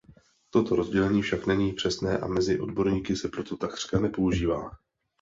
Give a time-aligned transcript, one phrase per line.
[0.49, 4.71] Toto rozdělení však není přesné a mezi odborníky se proto takřka nepoužívá.